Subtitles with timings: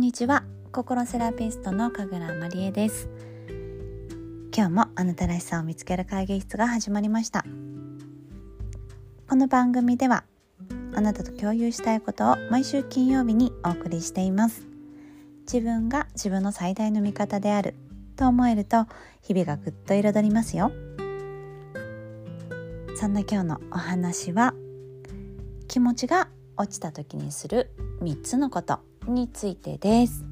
[0.00, 0.44] んにちは。
[0.72, 3.10] 心セラピストの神楽まりえです。
[4.56, 7.44] 今日もあなたらしさを見つける会議室が始まりました。
[9.28, 10.24] この番組では
[10.94, 14.66] あなたと共有したいことを毎週金曜日にお送りしています。
[15.42, 17.74] 自分が自分の最大の味方である
[18.16, 18.86] と思えると
[19.20, 20.72] 日々がぐっと彩りますよ。
[22.96, 24.54] そんな今日のお話は
[25.68, 27.70] 気持ちが落ちた時にする
[28.00, 28.89] 3つのこと。
[29.06, 30.24] についてです。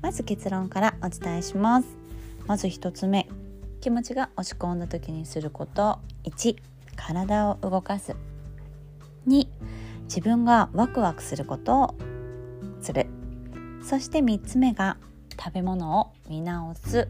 [0.00, 1.88] まず結論からお伝えします。
[2.46, 3.28] まず1つ目。
[3.80, 5.98] 気持ちが落ち込んだ時にすること。
[6.24, 6.56] 1
[6.96, 8.16] 体を動かす。
[9.26, 9.46] 2
[10.04, 11.82] 自分がワクワクすること。
[11.82, 11.94] を
[12.80, 13.06] する。
[13.82, 14.96] そして3つ目が
[15.38, 17.08] 食べ物を見直す。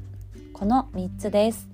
[0.53, 1.69] この3つです。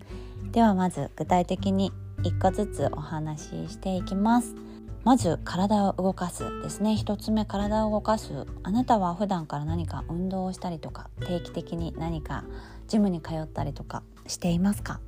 [0.53, 4.55] ではまず具体的に1個ずつお話ししていきます。
[5.05, 6.95] まず体を動かすですね。
[6.95, 8.47] 一つ目体を動かす。
[8.63, 12.45] あなたは普段から何か運動をしたりとか定期的に何か
[12.89, 15.01] ジムに通ったりとかしていますか？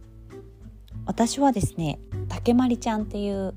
[1.07, 3.55] 私はですね竹まりちゃんっていう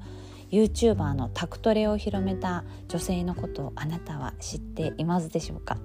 [0.52, 5.78] YouTuber のタクトレを広めた女性のことをあなたは知っていますでしょうか？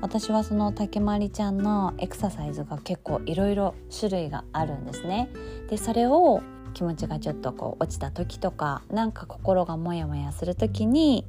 [0.00, 5.28] 私はその竹まりちゃんのエクササイズが結構いろいろ種類があるんですね。
[5.68, 6.40] でそれを
[6.78, 11.26] 気持ちがちょっとこう落ちた時とかなんか心がモヤモヤする時に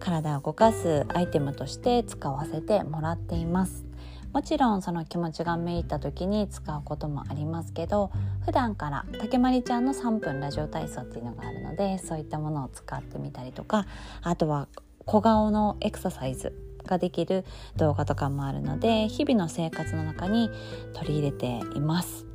[0.00, 3.84] 体を動かすアイテムとして使わせてもらっています。
[4.32, 8.10] もちろんその気持ちがめいった時に使うこともありますけど
[8.44, 13.86] 普段から竹まりちゃんの3分ラジオ体操っていうのがあるのでそういったものを使ってみたりとか
[14.22, 14.66] あとは
[15.04, 16.52] 小顔のエクササイズ
[16.84, 17.44] ができる
[17.76, 20.50] 動画とかもあるので日々の生活の中に
[20.94, 22.26] 取り入れています。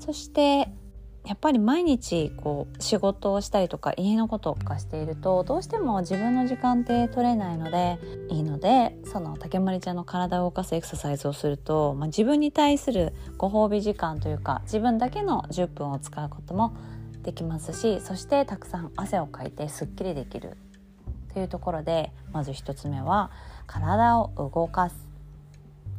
[0.00, 0.68] そして
[1.26, 7.98] やっぱり毎日こう仕事をしたりとか家のこととかしているとどうしても自分の時間って取れないので
[8.30, 16.76] いいのでその竹まりちゃんの体を動かすエクササイズをすると、まあ、自分に対するご褒美時間というか自分だけの10分を使うことも
[17.22, 20.58] できますしそしてたくさん汗をかいてすっきりできる
[21.32, 23.30] というところでまず1つ目は
[23.66, 24.96] 体を動かす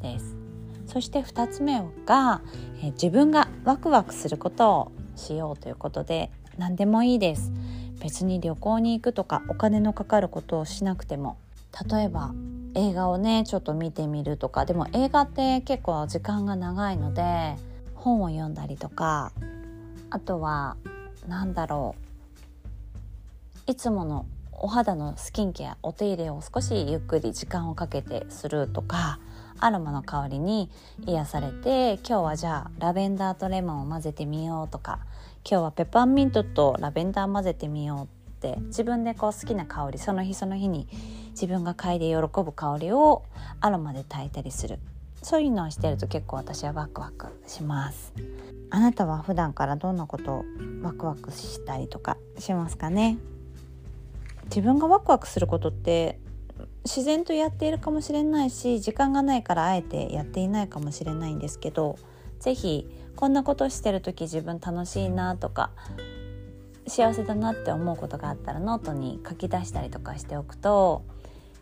[0.01, 0.44] です。
[0.87, 2.41] そして2つ目が、
[2.83, 7.51] え自分がワクワクすることをしようということで何でもいいです。
[7.99, 11.37] 別に旅行に行くとかお金のかかることをしなくても
[11.89, 12.33] 例えば
[12.75, 17.55] 映画をねちょっと見てみるとかでも映画って結構時間が長いので
[17.95, 19.31] 本を読んだりとか
[20.09, 20.77] あとは
[21.27, 21.95] 何だろ
[23.67, 29.19] ういつものお肌のスキンケアお手入れを少しゆっくり時間をかけてするとか
[29.59, 30.69] アロマの香りに
[31.05, 34.99] 癒されて今日はじゃあラベンダーとレモンを混ぜてみようとか
[35.49, 38.07] 今日はペパーミントとラベンダー混ぜてみようっ
[38.41, 40.87] て自分でこう好きな香りその日その日に
[41.31, 43.23] 自分が嗅いで喜ぶ香りを
[43.61, 44.79] アロマで炊いたりする。
[45.21, 48.13] そういうのをしてると結構私はワクワクします。
[48.69, 50.45] あなたは普段からどんなことを
[50.83, 53.17] ワクワクしたりとかしますかね？
[54.45, 56.19] 自分がワクワクすることって
[56.85, 61.97] 自然とやっているかもしれないし時間がないからあえてやっていないかもしれないんですけど
[62.39, 65.71] 是非こんなことしてる時自分楽しいなとか
[66.87, 71.03] 幸せだなって思うことがあったらノートに書き出したりとかしておくと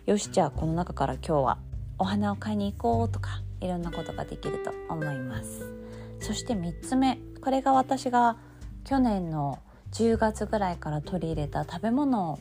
[0.06, 1.58] よしじゃあこの中から今日は
[1.98, 5.72] お花を買いに行こうとかいろんなことができると思います。
[6.20, 8.38] そして3つ目これが私が
[8.84, 9.60] 去年の
[9.92, 12.40] 10月ぐらいから取り入れた食べ物を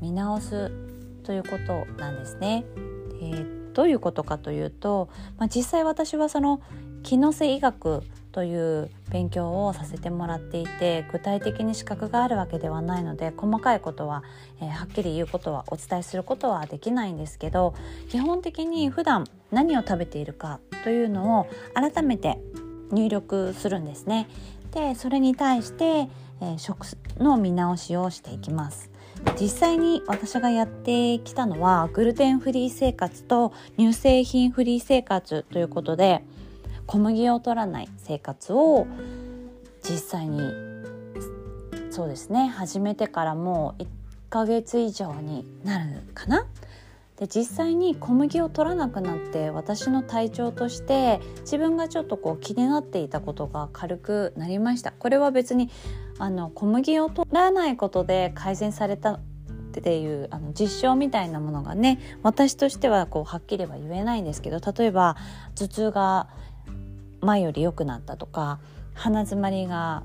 [0.00, 0.70] 見直す
[1.26, 2.64] ということなんですね。
[3.20, 6.62] えー、どういうことかというと、まあ、実際私はその
[7.02, 14.22] 気のせ医学という勉強をさせてもらっていて具体的に資格があるわけではないので細かいことは、
[14.60, 17.74] えー、はっきり言うことはお伝えすることはできないんですけど
[18.08, 22.38] 基本的に普段何を食べているかというのを改めて
[22.92, 24.28] 入力するんですね。
[24.72, 26.86] でそれに対して、えー、食
[27.18, 28.90] の見直しをしていきます。
[29.40, 36.22] 実際に私がやってきたのはグルテンフリー生活と乳製品フリー生活ということで
[36.86, 38.86] 小麦を取らない生活を
[39.82, 40.40] 実際に
[41.90, 43.86] そうですね始めてからもう1
[44.30, 46.46] ヶ月以上になるかな？
[47.16, 54.92] で実際に小麦を取らなくなって私の体調として自分がちょっとこう気になっていたことが軽くなりました。
[54.92, 55.70] これは別に
[56.18, 59.20] あの小麦を取らないことで改善されたっ
[59.82, 65.16] ていうあの実証みたいなものがね私としてはこうはっきりは言えないんですけど例えば
[65.54, 66.28] 頭痛が
[67.20, 68.58] 前より良くなったとか
[68.94, 70.02] 鼻づまりが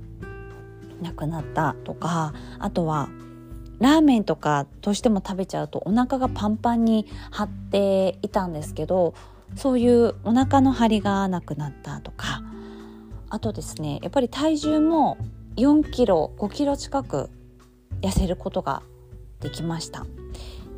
[1.02, 3.10] なくなったとかあとは
[3.82, 9.14] ラーメンとかどうしても食べちゃうとお腹がパンパンに張っていたんですけど
[9.56, 12.44] そういうお腹の張りがなくなったとか。
[13.34, 15.18] あとですねやっぱり体重も
[15.56, 17.30] 4キロ5キロ近く
[18.02, 18.84] 痩せることが
[19.40, 20.06] できました。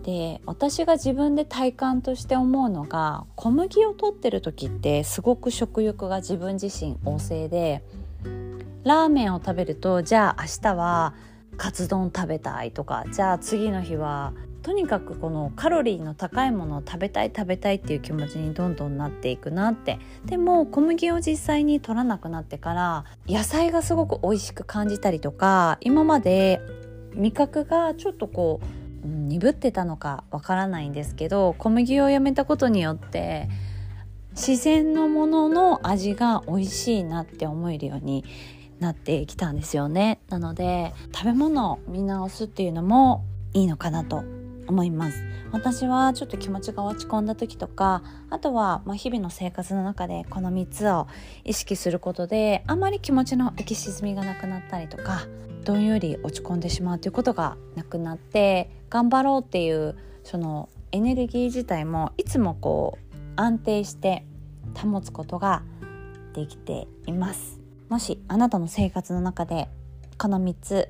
[0.04, 7.84] で私が自分で体感として思うのが小麦を取ってる時ってすごく食欲が自分自身旺盛で
[8.84, 11.14] ラーメンを食べるとじゃあ明日は
[11.58, 14.34] カツ丼食べたいとかじゃあ次の日は
[14.64, 20.00] とにかくこのカロリーの高いものを食べたい食べたいっていう気持ちにどんどんなっていくなって。
[20.26, 26.62] でも小麦を実際に取らなくなってから野菜がすごく美味しく感じたりとか今まで
[27.16, 33.50] 味覚がちょっとこう、鈍ってたのかわからないんですけど小麦をやめたことによって
[34.32, 38.24] 自然のものの味が美味しいなって思えるように
[38.80, 40.20] なってきたんですよね。
[40.30, 43.24] なので食べ物を見直すっていうのも
[43.54, 44.24] いいのかなと
[44.68, 45.24] 思います。
[45.52, 51.08] 私はちょっと気持ちが落ち込んだ時とかあとはま日々の生活の中でこの3つを
[51.44, 55.28] 意識することであまり気持ちの浮き沈みがなくなったりとか
[55.64, 64.25] どんより落ち込んでしまうということがなくなって頑張ろうっていうそのエネルギー自体もいつもこう安定して
[64.75, 65.62] 保つことが
[66.34, 67.62] できています。
[67.94, 69.69] もしあなたの生活の中で
[70.18, 70.90] この3つ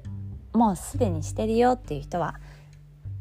[0.54, 2.40] もうすでにしてるよっていう人は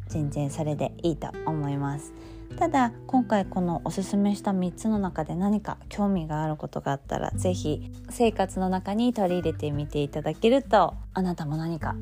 [0.07, 2.13] 全然それでいいと思います
[2.57, 11.97] ただ今回このおすすめした3つの中で何か興味があることがあったら是非生活の中に取り入れてみていただけるとあなたも何か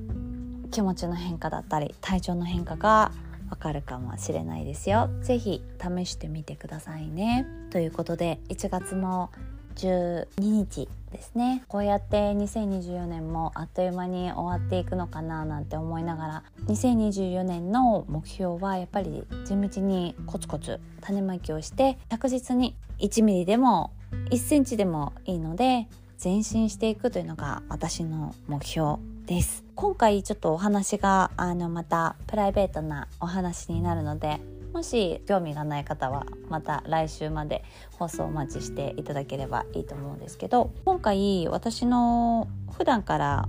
[0.71, 3.11] 気持ちの変化だったり体調の変化が
[3.49, 5.11] わかるかもしれないですよ。
[5.23, 7.47] 是非試してみてくださいね。
[7.71, 9.31] ということで1月も
[9.77, 11.65] 12日ですね。
[11.69, 23.93] こうやって2024年もあっという間に終わっていくのかななんて思いながら2024年の目標はやっぱり地道にコツコツ種まきをして確実に1ミリでも
[24.31, 25.89] 1センチでもいいので
[26.23, 29.65] 前進していくというのが私の目標です。
[29.75, 34.41] 今回ちょっとお話があのまたプライベートなお話になるので
[34.73, 43.49] もし興味がない方はまた来週まで放送お待ちしていただければいいと思うんですけど今回私の普段から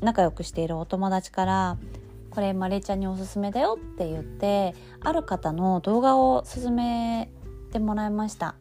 [0.00, 1.78] 仲良くしているお友達から
[2.30, 7.30] これマレちゃんにおすすめだよって言ってある方の動画を勧め
[7.72, 8.54] てもらいました。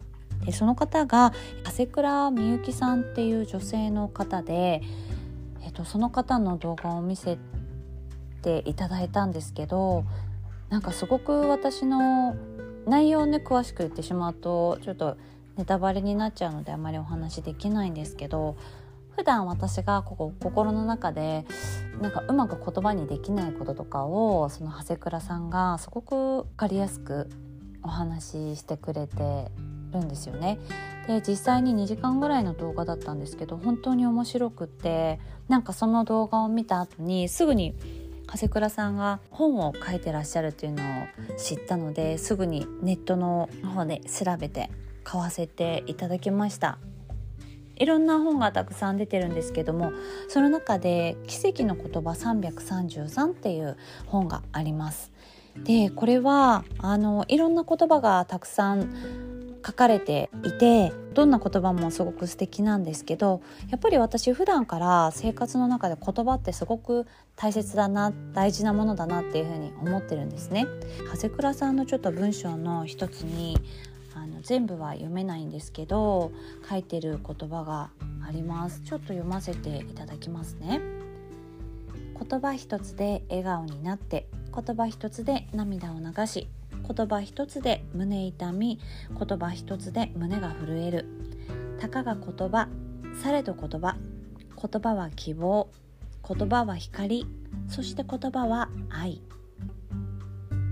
[0.46, 4.82] でその方が長谷倉みゆきさんっていう女性の方で、
[5.62, 7.38] えっと、その方の動画を見せ
[8.42, 10.04] ていただいたんですけど
[10.72, 12.36] なんかすごく私の
[12.88, 15.18] 内容をね詳しく言ってしまうとちょっと
[15.58, 18.56] ネタバレになっちゃうのであまりお話できないんですけど
[19.18, 21.46] 普段私がここ心の中で
[22.02, 27.30] なんかうまく言葉にできないこととかをその長谷倉さんがすごく分かりやすく
[27.84, 29.52] お話ししてくれて
[29.92, 30.58] るんですよね。
[31.08, 35.20] で実際に2時間ぐらいの動画だったんですけど本当に面白くって
[35.50, 37.76] なんかその動画を見た後にすぐに
[38.32, 40.86] 長谷倉さんが本を書いてらっしゃるっていうのを
[41.38, 44.70] 知ったのですぐにネットの方で調べて
[45.04, 46.78] 買わせていただきました。
[47.76, 49.92] いろんな本がたくさん出てるんですけども
[50.28, 55.12] その中で「奇跡の言葉333」っていう本があります。
[55.64, 59.21] でこれはあのいろんな言葉がたくさん
[59.66, 70.68] 書かれていてどんな言葉もすごく素敵なんですけどやっぱり私普段から生活の中で言葉ってすごく大切だな大事なものだなっていうふうに思ってるんですね。
[71.12, 73.58] 長谷倉さんのちょっと文章の一つに
[74.16, 76.32] あの全部は読めないんですけど
[76.70, 77.90] 書いてる言葉が
[78.28, 80.82] ありますちょっと読ませていただきますね
[82.30, 86.48] 言葉一つで笑顔になって言葉一つで涙を流し
[86.88, 91.06] 言葉一つで胸痛み言葉一つで胸が震える。
[91.80, 92.68] たかが言葉
[93.22, 93.98] されど言葉
[94.62, 95.70] 言葉は希望
[96.28, 97.26] 言葉は光
[97.68, 99.22] そして言葉は愛。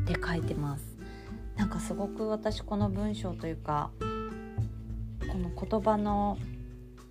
[0.03, 0.97] って書いてます。
[1.55, 6.37] なんかすごく私この文章というかこの言葉の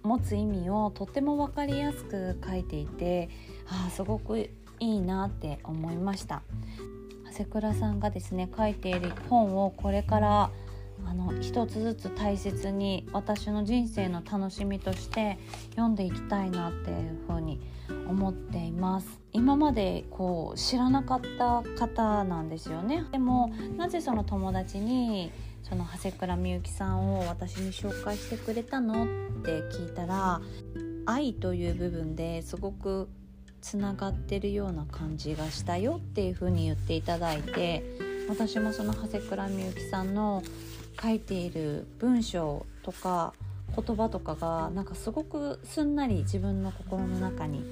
[0.03, 3.29] 持つ意味をとっても分かりやすく書いていて
[3.67, 4.51] ああすごくい
[4.81, 6.43] いなって思いました。
[7.39, 10.51] 瀬倉さんがですね書いている本をこれから
[11.07, 15.39] あの一つずつ大切に私の人生の楽しみとして
[15.71, 17.61] 読んでいきたいなっていうふうに
[18.09, 19.21] 思っています。
[19.33, 23.05] 今までこう知らなかった方なんですよね。
[23.13, 25.31] でもなぜその友達に
[25.63, 29.07] その長谷倉みゆきさんを私に紹介してくれたのっ
[29.45, 30.41] て聞いたら
[31.07, 33.09] 愛という部分ですごく
[33.61, 37.83] つながってるような感じがしたよっていう風に言っていただいて
[38.29, 40.43] 私もその長谷倉みゆきさんの
[41.01, 43.33] 書いている文章とか
[43.75, 47.65] 言葉とかがなんかすごくすんなり自分の心の中に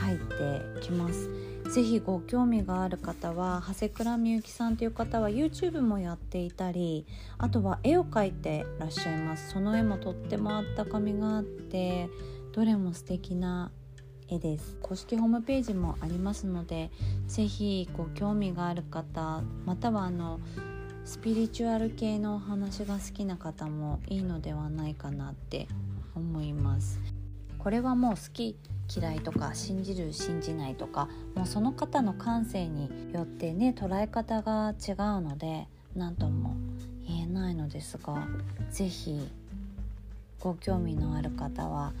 [0.00, 1.28] 入ってきます。
[1.68, 7.06] ぜひご興味がある方は長谷倉みゆきさんという方は YouTube もやっていたり
[7.36, 12.08] あとは絵を描いてらっしゃいますその絵もとってもあったかみがあって
[12.52, 13.70] どれも素敵な
[14.28, 14.76] 絵です。
[14.82, 16.90] 公式ホームページもありますので
[17.26, 20.40] ぜひご興味がある方またはあの
[21.04, 25.66] スピリチュアル系のお話が好きな方もいいのではないかなって
[26.14, 27.00] 思います。
[27.58, 28.56] これはもう好き
[28.94, 36.56] 嫌いとか信じる信じないとかもうその方の感性によってね捉え方が違うので何とも
[37.06, 38.26] 言えないのですが
[38.70, 39.28] 是非
[40.40, 41.92] ご興味のある方は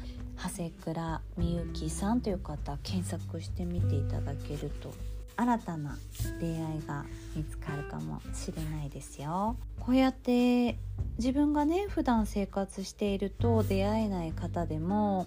[0.42, 4.94] 長谷倉みゆきさんという方検索してみていただけると
[5.36, 5.96] 新たな
[6.40, 7.04] 出会いが
[7.36, 9.56] 見つかるかもしれないですよ。
[9.78, 10.76] こうやって
[11.18, 15.26] 自分がね普段生活していると出会えない方でも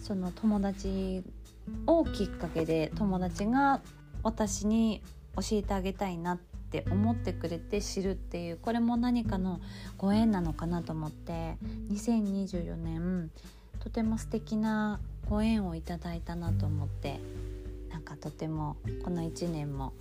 [0.00, 1.22] その友達
[1.86, 3.80] をきっかけで友達が
[4.22, 5.02] 私に
[5.36, 6.38] 教えてあげたいなっ
[6.70, 9.60] て思ってくれて知るっていうこれも何かの
[9.96, 11.56] ご縁なのかなと思って
[11.90, 13.30] 2024年
[13.84, 14.98] とても素敵な
[15.28, 17.20] ご縁をいただいたなと思って
[17.90, 19.92] なんかとてもこの1年も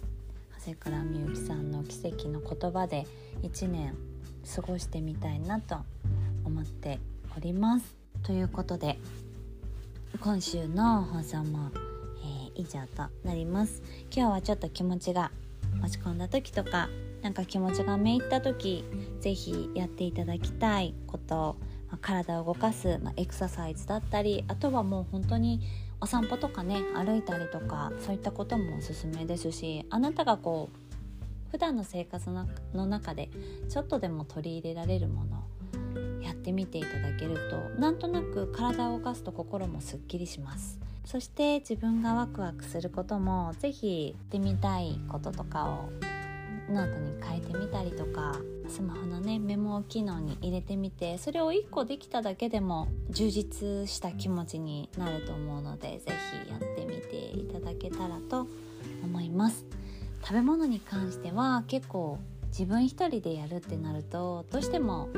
[0.59, 3.05] 長谷倉みゆきさんの奇跡の言葉で
[3.41, 3.93] 1年
[4.55, 5.75] 過ごしてみたいなと
[6.45, 6.99] 思って
[7.35, 7.95] おります。
[8.23, 8.97] ということで
[10.21, 13.83] 今週の放送も、えー、以上となります。
[14.15, 15.29] 今日はちょっと気持ちが
[15.81, 16.87] 落ち込んだ時とか
[17.21, 18.85] なんか気持ちがめいった時
[19.19, 21.57] 是非やっていただきたいこと
[22.01, 25.61] 体を動かす、まあ、エクササイズだったりあとはもう本当に
[26.01, 32.29] お散歩とかね歩いたりとかそういったこともおすすめですしあなたがこう普段の生活
[32.73, 33.29] の中で
[33.69, 35.43] ちょっとでも取り入れられるもの
[36.21, 40.79] やってみていただけるとなんとなく体を動かすと心もすっきりします。
[41.05, 45.89] そして自分がワクワクすることも是非やってみたいこととかを
[46.71, 56.11] ノートに書いてみたりとかスマホのねメモ機能に入れてみてそれを1個できただけでも充実した気持ちになると思うので是
[56.45, 58.47] 非やってみていただけたらと
[59.03, 59.65] 思います。
[60.21, 62.17] 食べ物に関しては結構
[62.47, 65.09] 自分一人でやるってなるとどうしても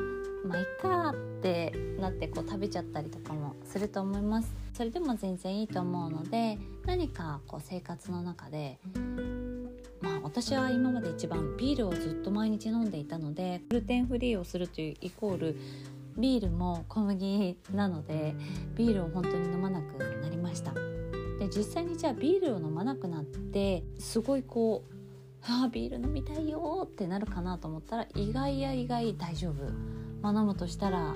[0.45, 4.53] まあいっかってなってこう食べちゃったりとかもすると思います。
[4.73, 8.77] それでも全然いいと思うので何かこう生活の中で
[10.25, 15.55] 私は今まで一番ビールをずっと毎日飲んでいたのでグルテンフリーをするというイコール
[16.17, 18.34] ビールも小麦なので
[18.74, 20.74] ビールを本当に飲まなくなりました。
[20.74, 24.96] で実際にじゃあビールを飲まなくなってすごいこう
[25.44, 29.53] ああビール飲みたいよってなるかなと思ったら意外や意外大丈夫、
[30.24, 31.13] まあ、飲むとしたら、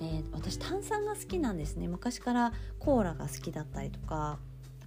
[0.00, 1.88] えー、私炭酸が好きなんですね。
[1.88, 4.38] 昔からコーラが好きだったりとか。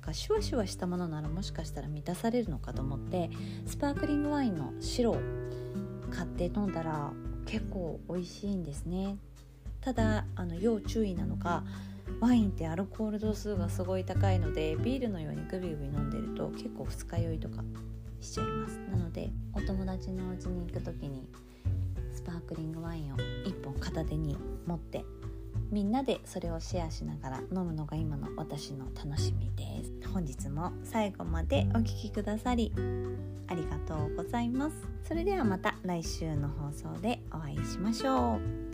[0.05, 3.29] かシュワシュワしたものならもしかしたら満たされるのかと思って
[3.65, 5.17] スパークリングワインの白を
[6.12, 7.12] 買って飲んだら
[7.45, 9.17] 結構美味しいんですね。
[9.81, 11.63] ただあの要注意なのが
[12.19, 17.63] ワインってアルコール度数がすごい高いのでビールのようにグビグビ飲んでると結構二日酔いとか
[18.21, 18.79] しちゃいます。
[18.89, 21.27] なのでお友達のお家に行く時に
[22.13, 25.03] スパークリングワインを1本片手に持って
[25.72, 30.10] みんなでそれをシェアしながら飲むのが今の私の楽しみです。
[30.13, 32.72] 本日も最後までお聴きくださり
[33.48, 34.75] ありがとうございます。
[35.07, 38.64] それではまた来週の放送でお会いしましょう。